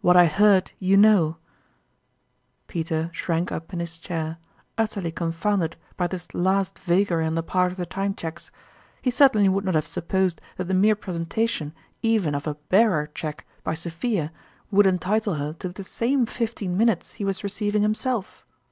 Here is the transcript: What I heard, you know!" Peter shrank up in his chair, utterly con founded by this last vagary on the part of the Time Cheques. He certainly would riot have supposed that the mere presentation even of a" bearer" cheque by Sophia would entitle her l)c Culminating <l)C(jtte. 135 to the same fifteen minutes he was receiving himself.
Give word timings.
What 0.00 0.16
I 0.16 0.26
heard, 0.26 0.72
you 0.80 0.96
know!" 0.96 1.36
Peter 2.66 3.08
shrank 3.12 3.52
up 3.52 3.72
in 3.72 3.78
his 3.78 3.98
chair, 3.98 4.38
utterly 4.76 5.12
con 5.12 5.30
founded 5.30 5.76
by 5.96 6.08
this 6.08 6.34
last 6.34 6.76
vagary 6.80 7.24
on 7.24 7.36
the 7.36 7.42
part 7.44 7.70
of 7.70 7.78
the 7.78 7.86
Time 7.86 8.14
Cheques. 8.16 8.50
He 9.00 9.12
certainly 9.12 9.48
would 9.48 9.64
riot 9.64 9.76
have 9.76 9.86
supposed 9.86 10.40
that 10.56 10.64
the 10.64 10.74
mere 10.74 10.96
presentation 10.96 11.72
even 12.02 12.34
of 12.34 12.48
a" 12.48 12.54
bearer" 12.68 13.06
cheque 13.14 13.46
by 13.62 13.74
Sophia 13.74 14.32
would 14.72 14.88
entitle 14.88 15.34
her 15.34 15.52
l)c 15.52 15.58
Culminating 15.60 15.68
<l)C(jtte. 15.68 15.70
135 15.70 15.74
to 15.76 15.82
the 15.82 15.84
same 15.84 16.26
fifteen 16.26 16.76
minutes 16.76 17.12
he 17.12 17.24
was 17.24 17.44
receiving 17.44 17.82
himself. 17.82 18.44